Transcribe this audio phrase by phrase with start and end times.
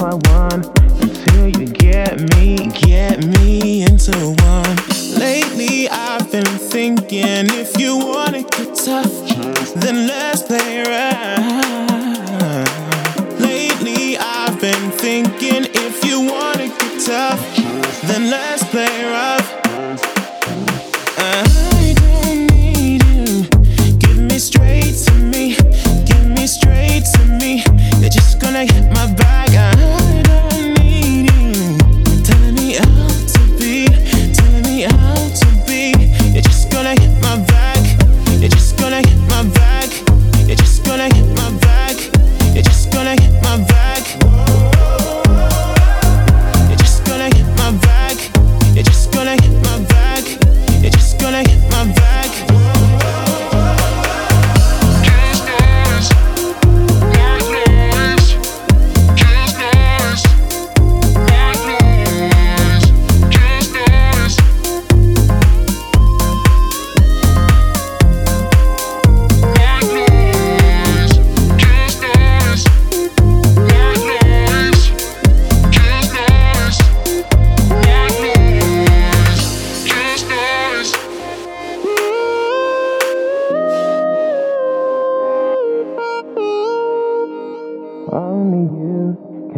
[0.00, 0.64] one
[1.02, 4.76] until you get me, get me into one.
[5.18, 9.12] Lately, I've been thinking if you wanna get tough,
[9.74, 12.68] then let's play around.
[13.40, 17.56] Lately, I've been thinking if you wanna get tough,
[18.04, 19.69] then let's play rough.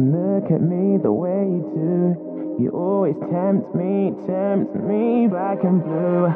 [0.00, 2.30] Look at me the way you do.
[2.62, 6.28] You always tempt me, tempt me black and blue.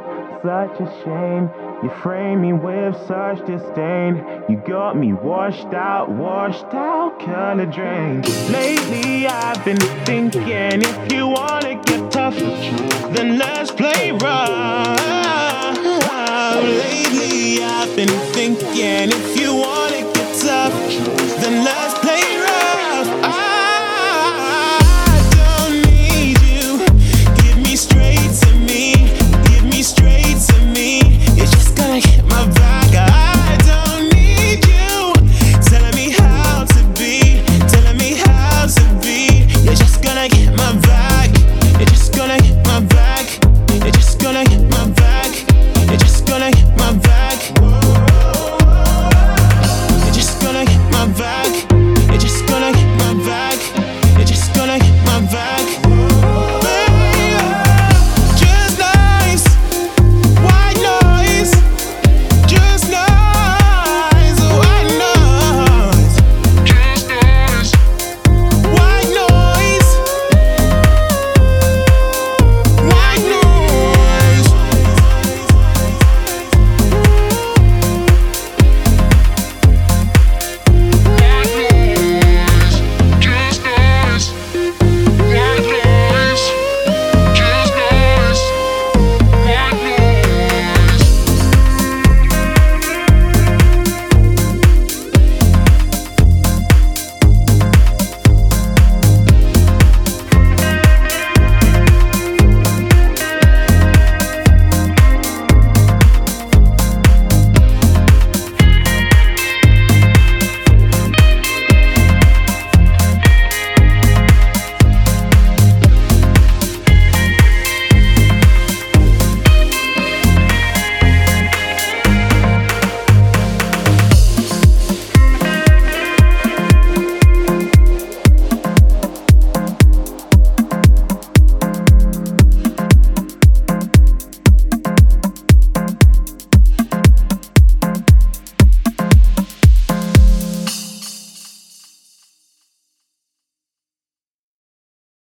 [0.42, 1.50] Such a shame,
[1.82, 4.22] you frame me with such disdain.
[4.48, 8.28] You got me washed out, washed out, color drained.
[8.50, 11.53] Lately, I've been thinking if you wanna